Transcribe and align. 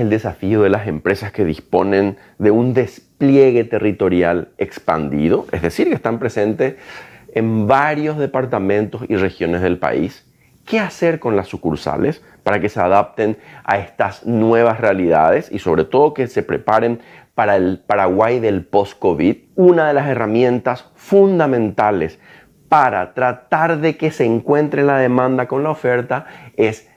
el 0.00 0.10
desafío 0.10 0.62
de 0.62 0.70
las 0.70 0.86
empresas 0.86 1.32
que 1.32 1.44
disponen 1.44 2.16
de 2.38 2.50
un 2.50 2.74
despliegue 2.74 3.64
territorial 3.64 4.48
expandido, 4.58 5.46
es 5.52 5.62
decir, 5.62 5.88
que 5.88 5.94
están 5.94 6.18
presentes 6.18 6.76
en 7.34 7.66
varios 7.66 8.18
departamentos 8.18 9.02
y 9.08 9.16
regiones 9.16 9.62
del 9.62 9.78
país. 9.78 10.26
¿Qué 10.64 10.78
hacer 10.78 11.18
con 11.18 11.36
las 11.36 11.48
sucursales 11.48 12.22
para 12.42 12.60
que 12.60 12.68
se 12.68 12.80
adapten 12.80 13.38
a 13.64 13.78
estas 13.78 14.26
nuevas 14.26 14.80
realidades 14.80 15.50
y 15.50 15.58
sobre 15.58 15.84
todo 15.84 16.14
que 16.14 16.26
se 16.26 16.42
preparen 16.42 17.00
para 17.34 17.56
el 17.56 17.80
Paraguay 17.86 18.40
del 18.40 18.64
post-COVID? 18.64 19.36
Una 19.56 19.88
de 19.88 19.94
las 19.94 20.08
herramientas 20.08 20.90
fundamentales 20.94 22.18
para 22.68 23.14
tratar 23.14 23.78
de 23.78 23.96
que 23.96 24.12
se 24.12 24.24
encuentre 24.24 24.84
la 24.84 24.98
demanda 24.98 25.48
con 25.48 25.62
la 25.62 25.70
oferta 25.70 26.26
es 26.56 26.89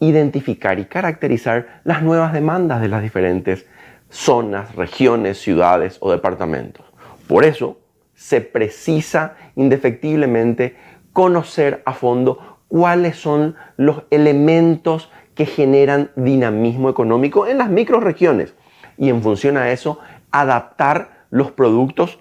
identificar 0.00 0.78
y 0.78 0.84
caracterizar 0.84 1.80
las 1.84 2.02
nuevas 2.02 2.32
demandas 2.32 2.80
de 2.80 2.88
las 2.88 3.02
diferentes 3.02 3.66
zonas, 4.10 4.74
regiones, 4.74 5.38
ciudades 5.40 5.98
o 6.00 6.10
departamentos. 6.10 6.86
Por 7.26 7.44
eso 7.44 7.78
se 8.14 8.40
precisa 8.40 9.36
indefectiblemente 9.54 10.76
conocer 11.12 11.82
a 11.84 11.92
fondo 11.92 12.58
cuáles 12.68 13.16
son 13.16 13.56
los 13.76 14.04
elementos 14.10 15.10
que 15.34 15.46
generan 15.46 16.10
dinamismo 16.16 16.90
económico 16.90 17.46
en 17.46 17.58
las 17.58 17.70
microregiones 17.70 18.54
y 18.96 19.08
en 19.08 19.22
función 19.22 19.56
a 19.56 19.70
eso 19.70 20.00
adaptar 20.30 21.17
los 21.30 21.50
productos 21.50 22.18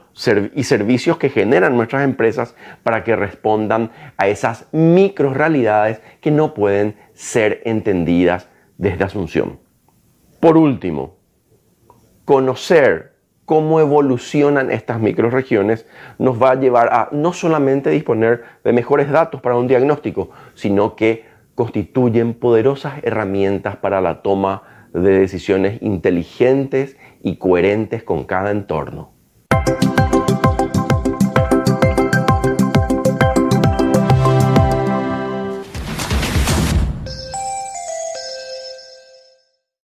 y 0.53 0.63
servicios 0.63 1.17
que 1.17 1.29
generan 1.29 1.75
nuestras 1.75 2.03
empresas 2.03 2.55
para 2.83 3.03
que 3.03 3.15
respondan 3.15 3.91
a 4.17 4.27
esas 4.27 4.67
micro 4.71 5.33
realidades 5.33 6.01
que 6.21 6.31
no 6.31 6.53
pueden 6.53 6.95
ser 7.13 7.61
entendidas 7.65 8.49
desde 8.77 9.05
Asunción. 9.05 9.59
Por 10.39 10.57
último, 10.57 11.17
conocer 12.25 13.17
cómo 13.45 13.79
evolucionan 13.79 14.71
estas 14.71 14.99
microregiones 14.99 15.87
nos 16.19 16.41
va 16.41 16.51
a 16.51 16.55
llevar 16.55 16.89
a 16.91 17.07
no 17.13 17.31
solamente 17.31 17.89
disponer 17.89 18.43
de 18.63 18.73
mejores 18.73 19.09
datos 19.09 19.39
para 19.39 19.55
un 19.55 19.67
diagnóstico, 19.67 20.31
sino 20.53 20.97
que 20.97 21.25
constituyen 21.55 22.33
poderosas 22.33 22.95
herramientas 23.03 23.77
para 23.77 24.01
la 24.01 24.21
toma 24.21 24.76
de 24.93 25.19
decisiones 25.19 25.81
inteligentes 25.81 26.97
y 27.21 27.37
coherentes 27.37 28.03
con 28.03 28.25
cada 28.25 28.51
entorno. 28.51 29.13